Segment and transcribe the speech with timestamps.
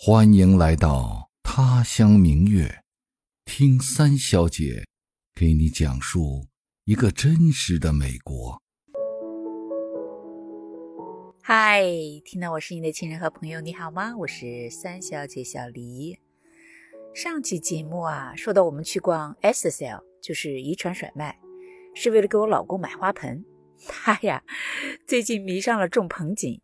[0.00, 2.84] 欢迎来到他乡明月，
[3.44, 4.84] 听三小姐
[5.34, 6.46] 给你讲述
[6.84, 8.62] 一个真实的美国。
[11.42, 11.82] 嗨，
[12.24, 14.16] 听到我声音的亲人和朋友，你好吗？
[14.18, 16.16] 我是三小姐小黎。
[17.12, 21.36] 上期节目啊，说到我们去逛 SSL，就是遗传甩卖，
[21.92, 23.44] 是为了给我老公买花盆。
[23.88, 24.44] 他呀，
[25.08, 26.60] 最近迷上了种盆景。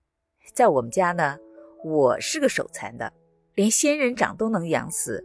[0.55, 1.37] 在我们家呢，
[1.85, 3.13] 我是个手残的，
[3.55, 5.25] 连仙人掌都能养死。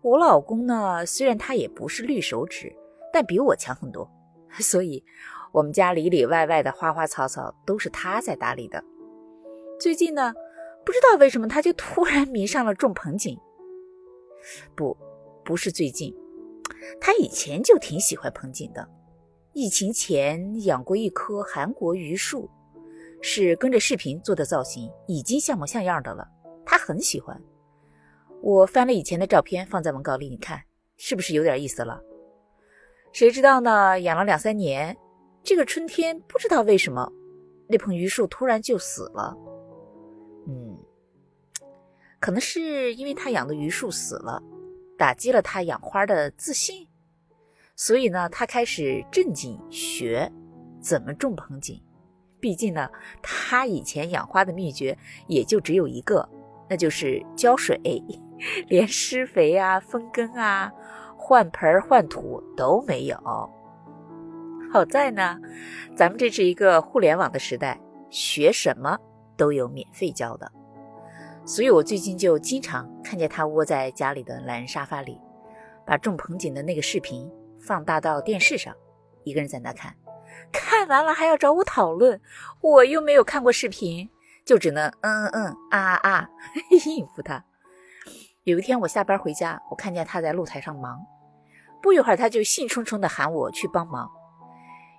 [0.00, 2.74] 我老公呢，虽然他也不是绿手指，
[3.12, 4.10] 但比我强很多，
[4.58, 5.04] 所以
[5.52, 8.82] 我们家里里外外的花花草草都是他在打理的。
[9.78, 10.34] 最近呢，
[10.84, 13.38] 不知道为什么他就突然迷上了种盆景。
[14.74, 14.96] 不，
[15.44, 16.12] 不是最近，
[17.00, 18.88] 他以前就挺喜欢盆景的。
[19.52, 22.50] 疫情前养过一棵韩国榆树。
[23.24, 26.26] 是跟着视频做的造型，已经像模像样的了。
[26.64, 27.40] 他很喜欢。
[28.40, 30.62] 我翻了以前的照片放在文稿里，你看
[30.96, 32.02] 是不是有点意思了？
[33.12, 34.00] 谁知道呢？
[34.00, 34.96] 养了两三年，
[35.42, 37.12] 这个春天不知道为什么，
[37.68, 39.36] 那盆榆树突然就死了。
[40.48, 40.76] 嗯，
[42.18, 44.42] 可能是因为他养的榆树死了，
[44.98, 46.88] 打击了他养花的自信，
[47.76, 50.28] 所以呢，他开始正经学
[50.80, 51.80] 怎么种盆景。
[52.40, 52.90] 毕竟呢，
[53.22, 56.28] 他以前养花的秘诀也就只有一个，
[56.72, 57.78] 那就是浇水，
[58.66, 60.72] 连施肥啊、分根啊、
[61.18, 63.18] 换盆换土都没有。
[64.72, 65.38] 好在呢，
[65.94, 67.78] 咱们这是一个互联网的时代，
[68.08, 68.96] 学什么
[69.36, 70.50] 都有免费教的，
[71.44, 75.20] 所以我最近就经常看见他窝在家里的懒人沙发里，
[75.84, 78.74] 把种盆景的那个视频放大到电视上，
[79.24, 79.94] 一个人在那看。
[80.50, 82.18] 看完了还要找我讨论，
[82.62, 84.08] 我又没有看过视频，
[84.44, 86.30] 就只能嗯嗯嗯啊啊啊
[86.86, 87.44] 应付他。
[88.44, 91.00] 有一天我下班回家，我看见他在露台上忙，
[91.80, 94.10] 不一会儿他就兴冲冲地喊我去帮忙。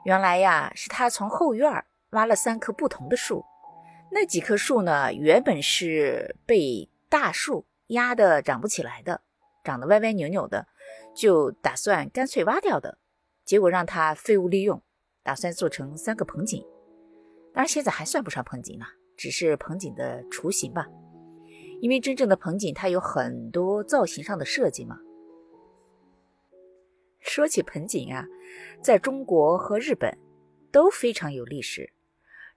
[0.06, 3.44] 原来呀，是他从后院挖了三棵不同的树，
[4.12, 9.22] 那几棵树呢，原本是被大树压得长不起来的，
[9.64, 10.68] 长得歪歪扭扭的，
[11.16, 12.98] 就打算干脆挖掉的，
[13.44, 14.82] 结果让他废物利用。
[15.26, 16.62] 打算做成三个盆景，
[17.54, 20.88] 当然现在还算不上盆景呢，只是盆景的雏形吧。
[21.82, 24.98] 因为真正的盆景它有很多造型上的设计嘛。
[27.20, 28.26] 说起盆景啊，
[28.82, 30.18] 在中国和日本
[30.72, 31.92] 都非常有历史。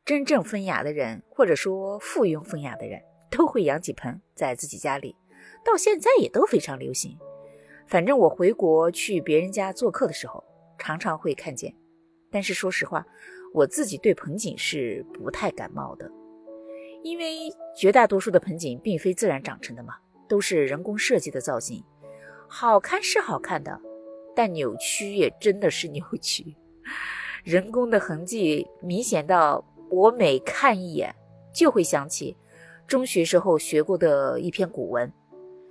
[0.04, 5.16] 真正风雅的人，或者说附庸风雅的人，都会养几盆在自己家里，
[5.64, 7.18] 到现在也都非常流行。
[7.88, 10.44] 反正我回国去别人家做客的时候，
[10.78, 11.74] 常常会看见。
[12.30, 13.04] 但是说实话，
[13.52, 16.10] 我自己对盆景是不太感冒的，
[17.02, 19.94] 因为绝大多数的盆景并非自然长成的嘛，
[20.28, 21.82] 都是人工设计的造型。
[22.48, 23.80] 好看是好看的，
[24.34, 26.56] 但扭曲也真的是扭曲，
[27.44, 31.14] 人工的痕迹明显到我每看一眼
[31.52, 32.36] 就会想起
[32.86, 35.12] 中学时候学过的一篇古文，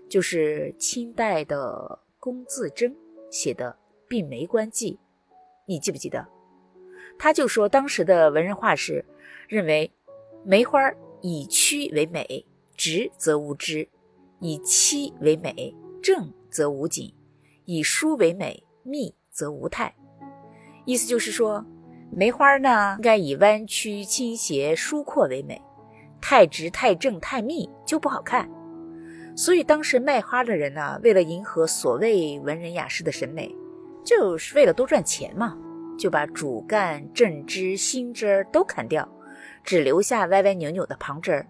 [0.09, 2.95] 就是清代的龚自珍
[3.29, 3.71] 写的
[4.07, 4.93] 《病梅关记》，
[5.65, 6.25] 你记不记得？
[7.17, 9.05] 他就说，当时的文人画师
[9.47, 9.89] 认为，
[10.43, 10.91] 梅花
[11.27, 12.45] 以曲为美，
[12.77, 13.89] 直则无枝；
[14.39, 17.15] 以凄为美，正则无景；
[17.65, 19.95] 以疏为美，密则无态。
[20.85, 21.65] 意思就是说，
[22.11, 25.59] 梅花呢，应该以弯曲、倾斜、疏阔为美，
[26.21, 28.47] 太直、太正、太密就不好看。
[29.35, 33.51] 所以当时卖花的人呢，为了迎合所谓文人雅士的审美，
[34.03, 35.57] 就是为了多赚钱嘛。
[35.97, 39.09] 就把主干、正枝、新枝儿都砍掉，
[39.65, 41.47] 只留下歪歪扭扭的旁枝儿，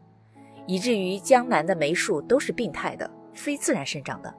[0.65, 4.33] 以至于江南的梅树都是病态的、非自然生长的。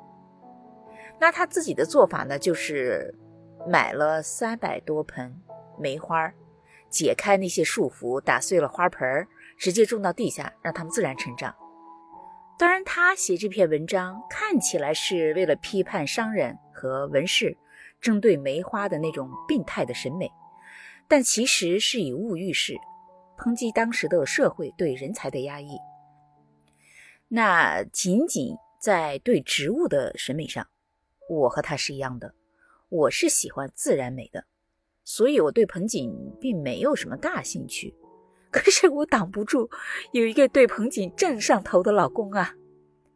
[1.21, 3.15] 那他自己的做法呢，就是
[3.69, 5.35] 买了三百多盆
[5.79, 6.33] 梅花，
[6.89, 9.29] 解开那些束缚，打碎了花盆儿，
[9.59, 11.55] 直接种到地下，让它们自然成长。
[12.59, 17.57] 当然，他写这篇文章看起来是为了批判商人和文士。
[17.99, 20.31] 针对梅花的那种病态的审美，
[21.09, 22.75] 但其实是以物喻事，
[23.39, 25.79] 抨击当时的社会对人才的压抑。
[27.29, 30.67] 那仅仅在对植物的审美上，
[31.29, 32.35] 我和他是一样的，
[32.89, 34.45] 我是喜欢自然美的，
[35.05, 37.95] 所以我对盆景并没有什么大兴趣。
[38.51, 39.69] 可是我挡不住
[40.13, 42.55] 有一个对盆景正上头的老公啊，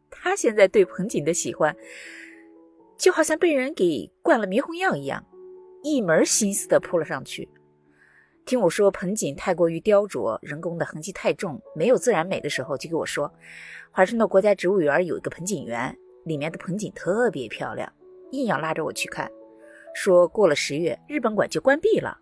[0.09, 1.75] 他现在对盆景的喜欢。
[2.97, 5.25] 就好像被人给灌了迷魂药一样，
[5.81, 7.49] 一门心思的扑了上去。
[8.45, 13.31] 听我说盆景太过于雕琢，人工的痕迹太重，没有自然美的时候，就给我说，
[13.91, 15.95] 华盛顿国家植物园有一个盆景园，
[16.25, 17.91] 里面的盆景特别漂亮，
[18.31, 19.31] 硬要拉着我去看，
[19.93, 22.17] 说过了十月日本馆就关闭了。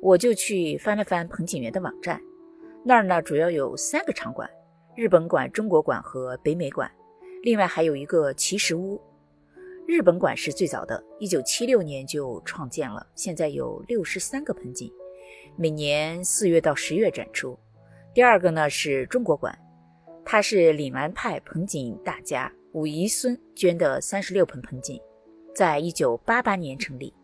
[0.00, 2.20] 我就去翻了翻盆景园的网站，
[2.84, 4.48] 那儿呢主要有三个场馆：
[4.96, 6.90] 日本馆、中国馆和北美馆，
[7.42, 8.98] 另外还有一个奇石屋。
[9.86, 14.92] 日本馆是最早的，一九七六年就创建了，现在有六十三个盆景。
[15.56, 17.58] 每年四月到十月展出。
[18.14, 19.56] 第二个呢是中国馆，
[20.24, 25.00] 它是岭南派盆景大家武夷孙捐的三十六盆盆景，
[25.54, 27.14] 在一九八八年成立。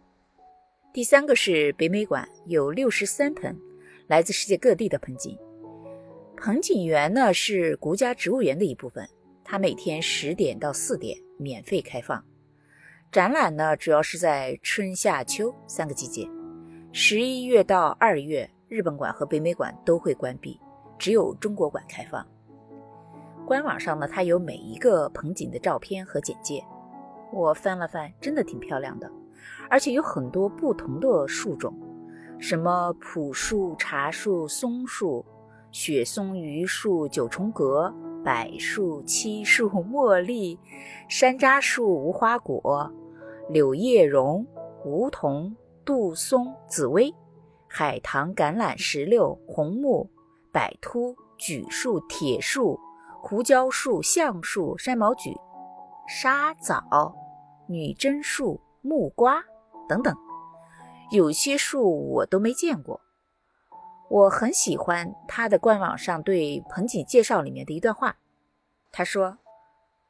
[0.92, 3.56] 第三个是北美馆，有六十三盆
[4.06, 5.36] 来自世界各地的盆景。
[6.36, 9.08] 盆景园呢是国家植物园的一部分，
[9.42, 12.24] 它每天十点到四点免费开放。
[13.10, 16.28] 展览呢主要是在春夏秋三个季节。
[16.96, 20.61] 十一月到二月，日本馆和北美馆都会关闭，
[20.96, 22.25] 只有中国馆开放。
[23.44, 26.64] 官网上呢，它有每一个盆景的照片和简介。
[27.32, 29.11] 我翻了翻，真的挺漂亮的，
[29.69, 31.75] 而且有很多不同的树种，
[32.38, 35.26] 什么朴树、茶树、松树、
[35.73, 37.93] 雪松、榆树、九重葛、
[38.23, 40.56] 柏树、漆树、茉莉、
[41.08, 42.88] 山楂树、无花果、
[43.50, 44.47] 柳叶榕、
[44.85, 45.52] 梧桐。
[45.84, 47.14] 杜松、紫薇、
[47.69, 50.10] 海棠、橄榄、石榴、红木、
[50.50, 52.81] 柏秃、榉树、铁树、
[53.20, 55.36] 胡椒树、橡树、山毛榉、
[56.08, 57.14] 沙枣、
[57.69, 59.44] 女贞树、木瓜
[59.88, 60.16] 等等，
[61.10, 63.00] 有些树我都没见过。
[64.08, 68.16] 我很喜欢他的官网上对盆景介绍里面的一段话，
[68.92, 69.38] 他说：“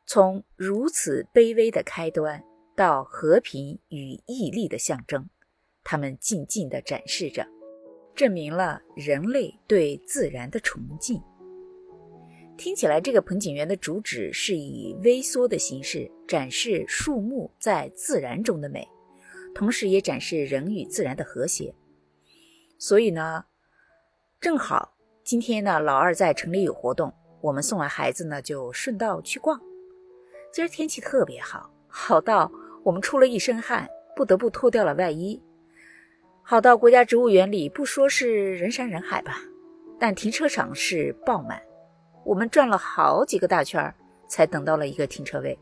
[0.06, 2.44] 从如此卑微的开端
[2.76, 5.28] 到和平与毅力的象征。”
[5.84, 7.46] 他们静静地展示着，
[8.14, 11.22] 证明了人类对自然的崇敬。
[12.56, 18.88] 听起来，这个盆景园的主旨是以微缩的形式展示树木在自然中的美，
[19.54, 21.74] 同时也展示人与自然的和谐。
[22.78, 23.44] 所以呢，
[24.40, 24.94] 正好
[25.24, 29.60] 今天呢，老二在城里有活动，我们送完孩子呢，就顺道去逛。
[30.52, 32.50] 今儿天气特别好，好到
[32.84, 35.42] 我们出了一身汗，不得不脱掉了外衣。
[36.46, 39.38] 好到国家植物园里，不说是人山人海吧，
[39.98, 41.58] 但停车场是爆满。
[42.22, 43.92] 我们转了好几个大圈，
[44.28, 45.58] 才等到了一个停车位。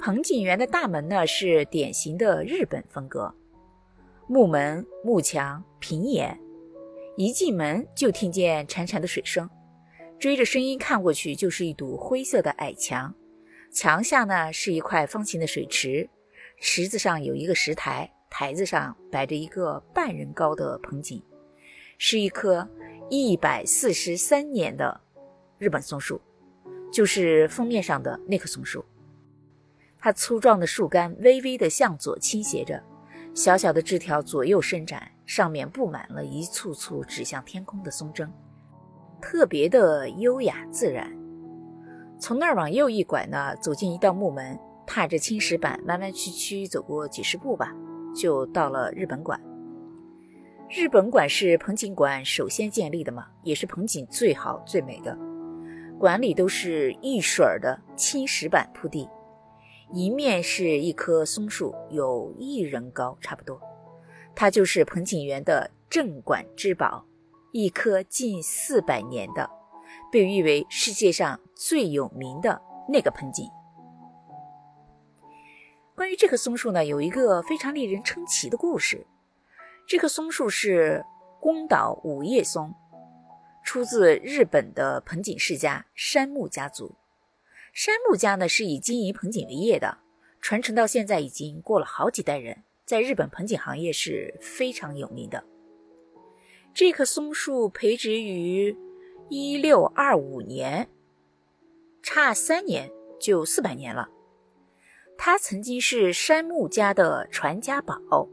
[0.00, 3.34] 盆景园的大门呢，是典型的日本风格，
[4.26, 6.40] 木门、木墙、平檐。
[7.18, 9.48] 一进门就听见潺潺的水声，
[10.18, 13.14] 追着声音看过去，就是一堵灰色的矮墙，
[13.70, 16.08] 墙下呢是一块方形的水池，
[16.58, 18.10] 池子上有一个石台。
[18.32, 21.22] 台子上摆着一个半人高的盆景，
[21.98, 22.66] 是一棵
[23.10, 24.98] 一百四十三年的
[25.58, 26.18] 日本松树，
[26.90, 28.82] 就是封面上的那棵松树。
[29.98, 32.82] 它粗壮的树干微微的向左倾斜着，
[33.34, 38.32] 小小的枝条左右伸展，上面布满了一簇簇指向天空的松针，
[39.20, 41.14] 特别的优雅自然。
[42.18, 47.76] 从那儿往右一拐呢，走进一道木门，踏着青石板，弯弯曲曲走过几十步吧。
[48.14, 49.40] 就到了日本馆。
[50.68, 55.16] 日本馆是盆景馆首先建立的嘛，也是盆景最好最美的。
[55.98, 59.08] 馆里都是一水儿的青石板铺地，
[59.92, 63.60] 一面是一棵松树，有一人高差不多。
[64.34, 67.04] 它就是盆景园的镇馆之宝，
[67.52, 69.48] 一棵近四百年的，
[70.10, 73.46] 被誉为世界上最有名的那个盆景。
[76.02, 79.06] 关于这棵松树呢，有一个非常令人称奇的故事。
[79.86, 81.04] 这棵松树是
[81.38, 82.74] 宫岛五叶松，
[83.62, 86.96] 出自日本的盆景世家山木家族。
[87.72, 89.98] 山木家呢是以经营盆景为业的，
[90.40, 95.44] 传承到现在已经过了好几代人，在日本盆景行业是非常有名的。
[96.74, 98.76] 这棵松树培植于
[99.28, 100.88] 一六二五年，
[102.02, 102.90] 差三年
[103.20, 104.08] 就四百年了。
[105.16, 108.28] 它曾经是山木家的传家宝。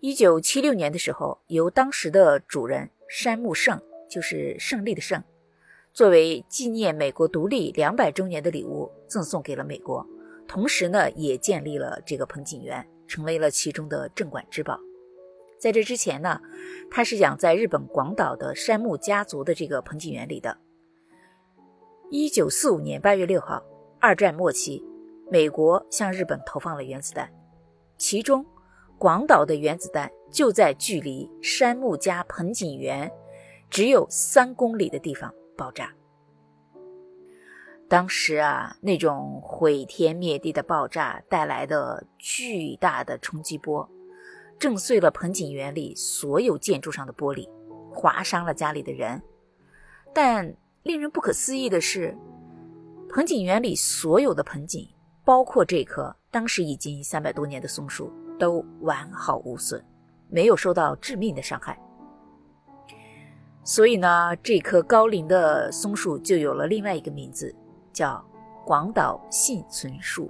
[0.00, 5.22] 一九七六年的时候，由当时的主人山木胜，就是胜利的胜，
[5.92, 10.06] 作为纪念美国独立两百周年的礼物赠送给了美国，
[10.46, 14.78] 同时呢，也建立了这个盆景园，成为了其中的镇馆之宝。
[15.58, 16.38] 在这之前呢，
[16.90, 20.58] 它是养在日本广岛的山木家族的这个盆景园里的。
[22.10, 23.64] 一九四五年八月六号，
[23.98, 24.84] 二战末期。
[25.30, 27.28] 美国向日本投放了原子弹，
[27.96, 28.44] 其中
[28.98, 33.10] 广岛的原子弹就在距离山木家盆景园
[33.70, 35.92] 只有三公里的地方爆炸。
[37.88, 43.88] 当时啊，那种毁天灭地的爆炸带来的巨大的冲击波，
[44.58, 47.48] 震碎了盆景园里所有建筑上的玻璃，
[47.92, 49.20] 划伤了家里的人。
[50.14, 52.16] 但令人不可思议的是，
[53.10, 54.88] 盆景园里所有的盆景，
[55.24, 59.84] 包括这棵当时已经三百多年的松树，都完好无损。
[60.30, 61.78] 没有受到致命的伤害，
[63.62, 67.54] 所以呢，这棵高龄的松树就有了另外一个名字，
[67.92, 68.24] 叫
[68.64, 70.28] 广岛幸存树。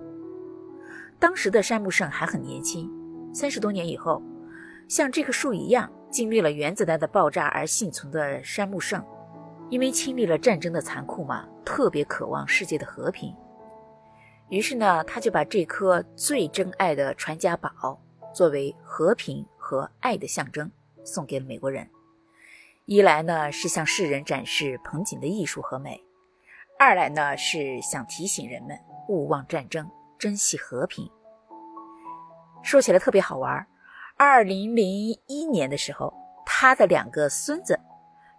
[1.18, 2.90] 当时的山木圣还很年轻，
[3.32, 4.20] 三十多年以后，
[4.88, 9.02] 像这棵树一样经历了原子弹的爆炸而幸存的山木圣，
[9.70, 13.34] 因为经历了战争的残酷嘛，特别渴望世界的和平，
[14.54, 18.00] 于是呢，他就把这颗最珍爱的传家宝
[18.32, 19.44] 作为和平。
[19.66, 20.70] 和爱的象征
[21.04, 21.88] 送给了美国人，
[22.84, 26.04] 一来呢是向世人展示盆景的艺术和美，
[26.78, 31.10] 二来呢是想提醒人们勿忘战争，珍惜和平。
[32.62, 33.66] 说起来特别好玩，
[34.18, 36.12] 二零零一年的时候，
[36.44, 37.80] 他的两个孙子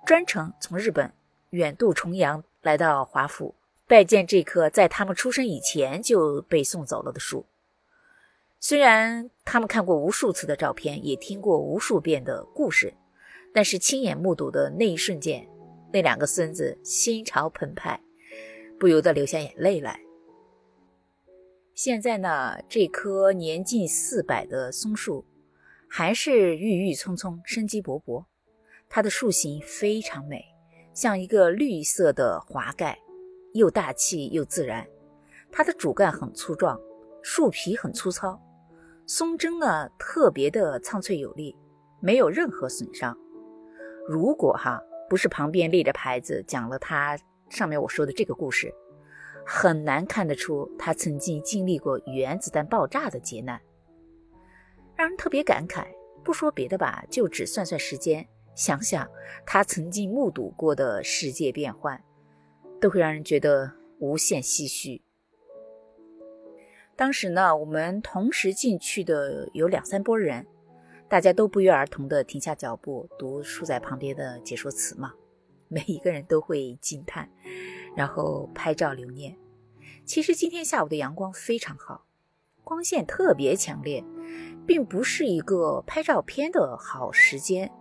[0.05, 1.11] 专程从日本
[1.49, 3.55] 远渡重洋来到华府，
[3.87, 7.45] 拜见这棵在他们出生以前就被送走了的树。
[8.59, 12.95] 虽然他们看过无数次的照片，也听过无数遍的故事，
[13.53, 15.47] 但是亲眼目睹的那一瞬间，
[15.93, 18.01] 那两个孙子心潮澎湃，
[18.79, 19.99] 不由得流下眼泪来。
[21.75, 25.23] 现在呢，这棵年近四百的松树
[25.87, 28.25] 还是郁郁葱葱、生机勃勃，
[28.89, 30.43] 它的树形非常美，
[30.93, 32.97] 像一个绿色的华盖，
[33.55, 34.85] 又大气又自然。
[35.51, 36.79] 它的主干很粗壮，
[37.21, 38.39] 树皮很粗糙。
[39.07, 41.55] 松针呢，特别的苍翠有力，
[41.99, 43.17] 没有任何损伤。
[44.07, 47.17] 如果哈不是旁边立着牌子讲了它
[47.49, 48.73] 上面我说的这个故事，
[49.45, 53.61] 很难看得出他曾经经历过原子弹爆炸的劫难，
[54.95, 55.85] 让人特别感慨。
[56.23, 59.07] 不说别的吧，就只算算时间，想想
[59.45, 62.03] 他曾经目睹过的世界变幻，
[62.79, 65.01] 都会让人觉得无限唏嘘。
[66.95, 70.47] 当时呢，我们同时进去的有两三拨人，
[71.09, 75.13] 大家都不约而同地停下脚步，读书在旁边的解说词嘛。
[75.67, 77.29] 每一个人都会惊叹，
[77.95, 79.35] 然后拍照留念。
[80.05, 82.05] 其实今天下午的阳光非常好，
[82.63, 84.03] 光线特别强烈，
[84.67, 87.71] 并不是一个拍照片的好时间。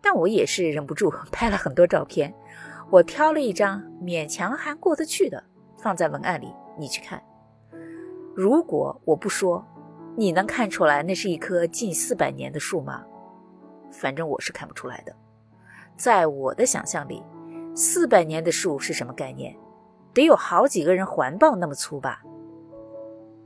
[0.00, 2.34] 但我也是忍不住拍了很多照片，
[2.90, 5.42] 我挑了一张勉强还过得去的，
[5.78, 7.22] 放在文案里，你去看。
[8.34, 9.64] 如果我不说，
[10.16, 13.04] 你能看出来那是一棵近四百年的树吗？
[13.92, 15.14] 反正我是看不出来的。
[15.96, 17.22] 在我的想象里，
[17.76, 19.56] 四百年的树是什么概念？
[20.12, 22.20] 得有好几个人环抱那么粗吧。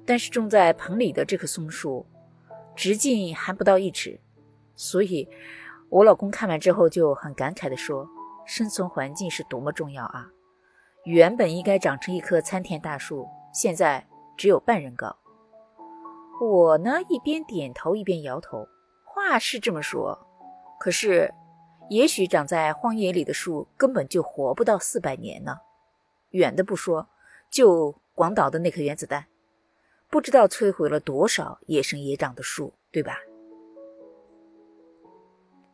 [0.07, 2.07] 但是种在棚里的这棵松树，
[2.75, 4.19] 直径还不到一尺，
[4.75, 5.29] 所以
[5.91, 8.09] 我老公看完之后就很感慨地说
[8.47, 10.29] ：“生存环境是多么重要啊！
[11.05, 15.17] 原本应该长成一棵参天大树，现在……”只有半人高。
[16.41, 18.67] 我呢，一边点头一边摇头。
[19.05, 20.27] 话是这么说，
[20.81, 21.33] 可是，
[21.89, 25.59] 也许长在荒野里的树根本就活不到四百年呢。
[26.31, 27.09] 远的不说，
[27.49, 29.27] 就广岛的那颗原子弹，
[30.11, 33.19] 不知道摧毁了多少野生野长的树，对吧？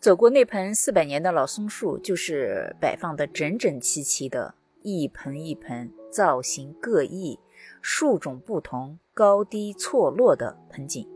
[0.00, 7.38] 走过那盆四百年的老松树，就是摆放的整整齐齐的，一盆一盆，造型各异。
[7.82, 11.06] 树种不同、高低错落的盆景，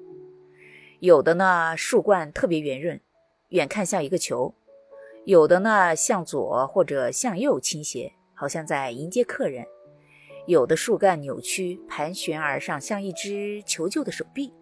[1.00, 3.00] 有的呢树冠特别圆润，
[3.48, 4.54] 远看像一个球；
[5.24, 9.64] 有的呢向左或者向右倾斜，好像在迎接客人；
[10.46, 14.52] 有的树干扭曲盘旋而上，像一只求救的手臂；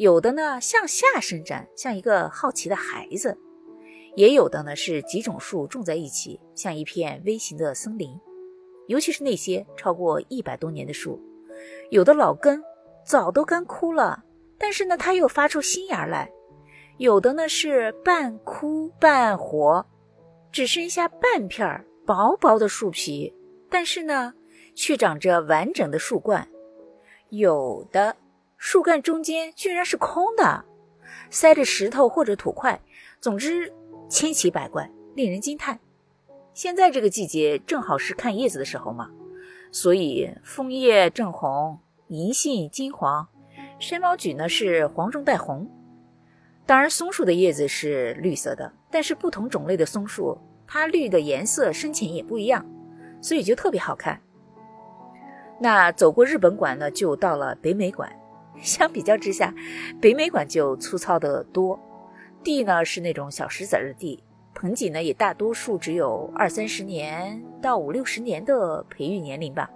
[0.00, 3.36] 有的呢向下伸展，像一个好奇的孩子；
[4.16, 8.18] 也有的呢是几种树种在一起，像一片微型的森林。
[8.88, 11.20] 尤其是那些超过一百多年的树，
[11.90, 12.64] 有的老根
[13.04, 14.24] 早都干枯了，
[14.56, 16.26] 但是呢，它又发出新芽来；
[16.96, 19.84] 有的呢是半枯半活，
[20.50, 23.30] 只剩下半片薄薄的树皮，
[23.68, 24.32] 但是呢，
[24.74, 26.42] 却长着完整的树冠；
[27.28, 28.16] 有的
[28.62, 30.66] 树干中间居然是空的，
[31.30, 32.78] 塞着石头或者土块，
[33.18, 33.72] 总之
[34.06, 35.80] 千奇百怪，令人惊叹。
[36.52, 39.10] 现在这个季节正好是看叶子的时候嘛，
[39.72, 43.26] 所以枫叶正红，银杏金黄，
[43.78, 45.66] 山毛榉呢是黄中带红。
[46.66, 50.36] 当然，松树的叶子是绿色的，但是不同种类的松树，
[50.66, 52.64] 它绿的颜色深浅也不一样，
[53.22, 54.20] 所以就特别好看。
[55.58, 58.14] 那走过日本馆呢，就到了北美馆。
[58.60, 59.54] 相比较之下，
[60.00, 61.78] 北美馆就粗糙的多，
[62.42, 64.22] 地呢是那种小石子儿的地，
[64.54, 69.70] 盆景呢也大多数只有二三十年到五六十年的培育年龄吧。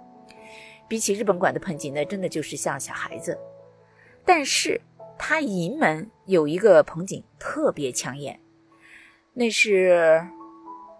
[0.87, 3.37] 比起日本馆的盆景呢，真的就是像小孩子。
[4.23, 4.79] 但是
[5.17, 8.39] 它银门有一个盆景特别抢眼，
[9.33, 10.23] 那是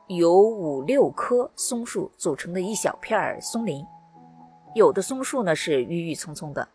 [0.07, 3.85] 由五六棵松树组成的一小片松林，
[4.73, 6.67] 有的松树呢是郁郁葱葱的。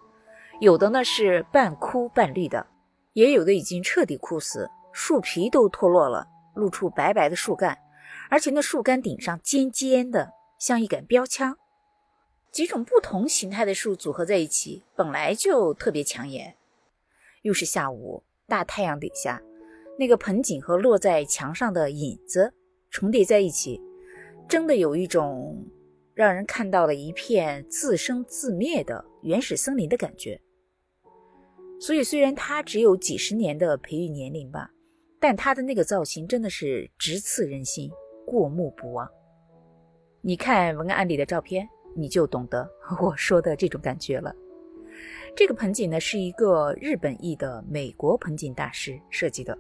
[0.61, 2.67] 有的呢是半枯半绿的，
[3.14, 7.79] 也有的已经彻底枯死，树皮都脱落了，露出白白的树干，
[8.29, 11.57] 而且那树干顶上尖尖的，像一杆标枪。
[12.52, 16.57] 几种不同形态的树组合在一起，本来就特别抢眼。
[17.40, 19.40] 又是下午，大太阳底下，
[19.99, 22.52] 那个盆景和落在墙上的影子
[22.90, 23.81] 重叠在一起，
[24.47, 25.64] 真的有一种
[26.12, 30.38] 让人看到了一片自生自灭的原始森林的感觉。
[31.81, 34.71] 所以，虽然它只有几十年的培育年龄吧，
[35.19, 37.91] 但它的那个造型真的是直刺人心，
[38.27, 39.09] 过目不忘。
[40.21, 42.69] 你看文案里的照片，你就懂得
[43.01, 44.31] 我说的这种感觉了。
[45.35, 49.57] 这个盆景呢，是一个日本裔的美国盆景大师设计的，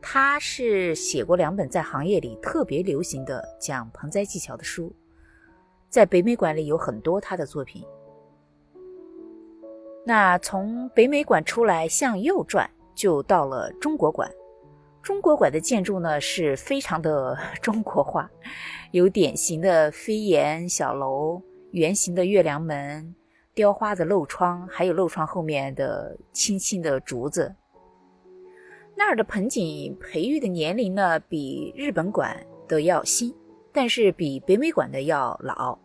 [0.00, 4.94] 他是写过两本在行业里特别流行的讲盆栽技巧的书，
[5.88, 7.84] 在北美馆里有很多他的作品。
[10.04, 14.30] 那从北美馆出来，向右转就到了中国馆。
[15.02, 18.30] 中国馆的建筑呢是非常的 中国化，
[18.92, 21.40] 有典型的飞檐小楼、
[21.72, 23.14] 圆形的月亮门、
[23.54, 27.54] 雕花的漏窗，还有漏窗后面的青青的竹子。
[28.94, 32.36] 那儿的盆景培育的年龄呢比日本馆
[32.68, 33.34] 的要新，
[33.72, 35.78] 但是比北美馆的要老。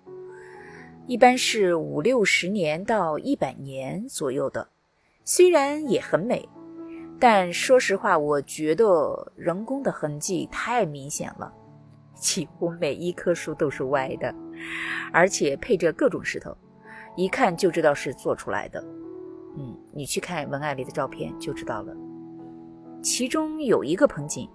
[1.08, 4.68] 一般是五六十年到一百年左右的，
[5.24, 6.50] 虽然也很美，
[7.20, 11.54] 但说实话，我觉得人工的痕迹太明显了，
[12.16, 14.34] 几乎每一棵树都是歪的，
[15.14, 16.58] 而且配着各种石头，
[17.16, 18.84] 一看就知道是做出来的。
[19.58, 21.96] 嗯，你去看文案里的照片就知道了。
[23.04, 24.50] 其中有一个盆景，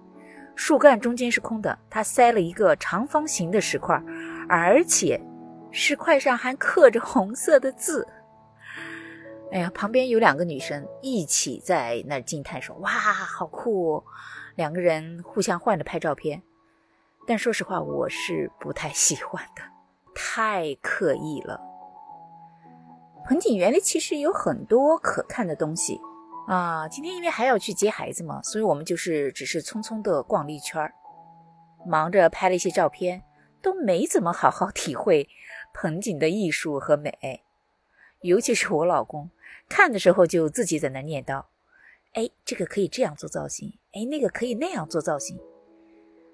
[0.53, 3.95] 树干中间是空的，它塞了一个长方形的石块，
[4.49, 5.17] 而且。
[5.71, 8.07] 石块上还刻着红色的字。
[9.51, 14.03] 哎呀，旁边有两个女生一起在那惊叹说：“哇，好酷！”哦
[14.55, 16.43] 两个人互相换着拍照片。
[17.25, 19.61] 但说实话，我是不太喜欢的，
[20.13, 21.59] 太刻意了。
[23.25, 26.01] 盆景园里其实有很多可看的东西
[26.47, 26.85] 啊。
[26.89, 30.91] 今天因为还要去接孩子嘛，所以我们就是只是匆匆的逛了一圈
[31.85, 33.23] 忙着拍了一些照片，
[33.61, 35.29] 都没怎么好好体会。
[35.73, 37.43] 盆景的艺术和美，
[38.21, 39.29] 尤其是我老公
[39.67, 41.45] 看的时候就自己在那念叨
[42.13, 45.39] ：“哎，这个可以这样做造型，哎，那个可以那样做造型，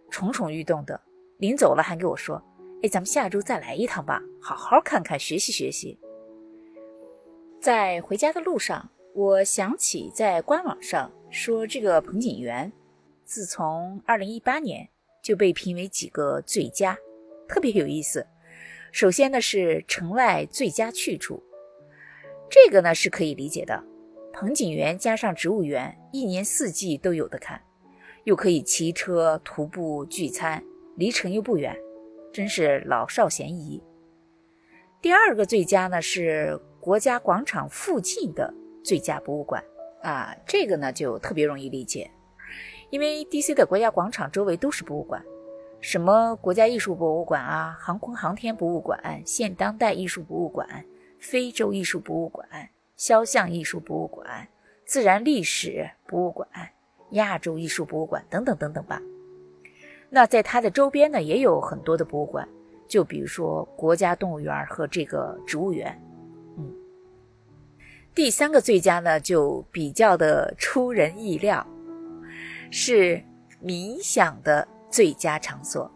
[0.10, 1.00] 蠢蠢欲动的。”
[1.40, 2.44] 临走了还给我说
[2.82, 6.00] ：“哎，咱们下周再来一趟吧，好好看看，学习学习。”
[7.62, 12.72] 在回家的路上，我想起在官网上说，这个盆景园
[13.24, 14.90] 自从二零一八年
[15.22, 16.98] 就被评为几个最佳，
[17.48, 18.26] 特别有意思。
[18.98, 21.44] 首先呢是城外最佳去处，
[22.50, 23.84] 这个呢是可以理解的。
[24.34, 27.62] 盆景园加上植物园，一年四季都有的看，
[28.24, 30.64] 又可以骑车、徒步、聚餐，
[30.96, 31.78] 离城又不远，
[32.34, 33.84] 真是老少咸宜。
[35.00, 38.52] 第二个最佳呢是国家广场附近的
[38.84, 39.64] 最佳博物馆
[40.02, 42.10] 啊，这个呢就特别容易理解，
[42.90, 45.24] 因为 DC 的国家广场周围都是博物馆。
[45.80, 50.68] 什么国家艺术博物馆啊，航空航天博物馆、现当代艺术博物馆、
[51.20, 52.48] 非洲艺术博物馆、
[52.96, 54.48] 肖像艺术博物馆、
[54.86, 56.50] 自然历史博物馆、
[57.12, 59.02] 亚洲艺术博物馆等等等等吧。
[60.10, 62.48] 那在它的周边呢，也有很多的博物馆，
[62.88, 65.96] 就比如说国家动物园和这个植物园。
[66.58, 66.74] 嗯，
[68.16, 71.66] 第三个最佳呢，就比较的出人意料，
[72.72, 73.24] 是
[73.64, 74.68] 冥想的。
[74.90, 75.92] 最佳场所，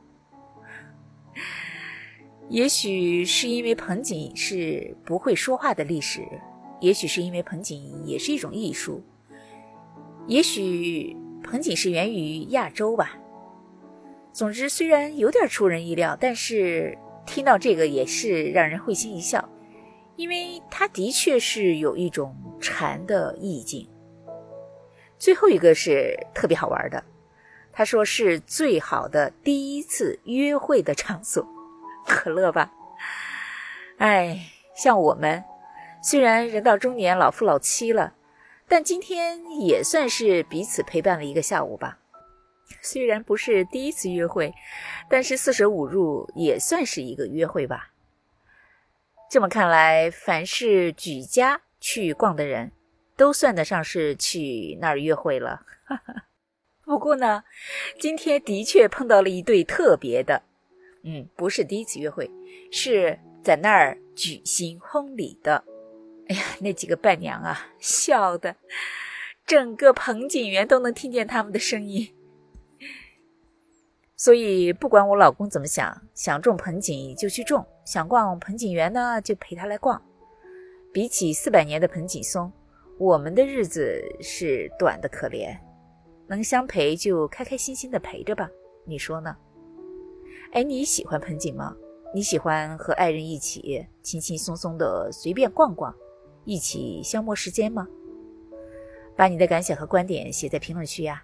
[2.49, 6.27] 也许是因为盆景是不会说话的历史，
[6.79, 9.01] 也许是因为盆景也是一种艺术，
[10.27, 13.17] 也许盆景是源于亚洲吧。
[14.33, 19.47] 总之，虽然有点出人意料，但是听到这个也是让人会心一笑，
[20.15, 23.89] 因为它的确是有一种禅的意境。
[25.17, 27.03] 最后一个是特别好玩的，
[27.81, 31.43] 他说是最好的第一次约会的场所，
[32.05, 32.71] 可乐吧？
[33.97, 34.39] 哎，
[34.75, 35.43] 像我们
[36.03, 38.13] 虽然人到中年，老夫老妻了，
[38.67, 41.97] 但今天也算是彼此陪伴了一个下午吧。
[42.83, 44.53] 虽然不是第一次约会，
[45.09, 47.89] 但是四舍五入也算是一个约会吧。
[49.27, 52.73] 这么看来，凡是举家去逛的人，
[53.17, 55.65] 都算得上是去那儿约会了。
[56.85, 57.43] 不过呢，
[57.99, 60.43] 今天的确碰到了一对特别的，
[61.03, 62.29] 嗯，不是第一次约会，
[62.71, 65.63] 是在那儿举行婚礼的。
[66.27, 68.55] 哎呀，那几个伴娘啊，笑的，
[69.45, 72.13] 整个彭景园都能听见他们的声音。
[74.15, 80.01] 所以，不管我老公怎么想，想种盆景就去种，想逛盆景园呢就陪他来逛。
[80.93, 82.51] 比起四百年的盆景松，
[82.99, 85.57] 我们的日子是短的可怜，
[86.31, 88.49] 能相陪就开开心心的陪着吧，
[88.85, 89.35] 你说呢？
[90.53, 91.75] 哎，你喜欢盆景吗？
[92.15, 95.93] 你喜欢和爱人一起轻轻松松的随便逛逛，
[96.45, 97.85] 一起消磨时间吗？
[99.13, 101.21] 把你的感想和观点写在评论区呀。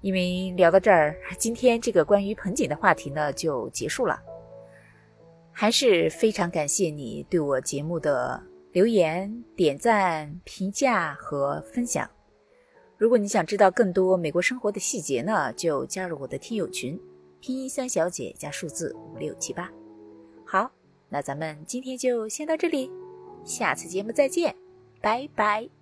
[0.00, 4.16] 因为聊到这儿，今天这个关于盆景的话题呢就结束了。
[5.50, 8.40] 还是非常感谢你对我节目的
[8.70, 12.08] 留言、点赞、评价和分享。
[13.00, 17.00] 如果你想知道更多美国生活的细节呢，就加入我的听友群，
[17.40, 19.72] 拼音三小姐加数字五六七八。
[20.44, 20.70] 好，
[21.08, 22.90] 那咱们今天就先到这里，
[23.42, 24.54] 下次节目再见，
[25.00, 25.79] 拜拜。